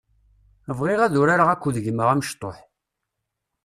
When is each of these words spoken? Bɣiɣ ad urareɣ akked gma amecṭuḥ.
Bɣiɣ 0.77 0.99
ad 1.03 1.15
urareɣ 1.21 1.49
akked 1.49 1.75
gma 1.85 2.05
amecṭuḥ. 2.13 2.57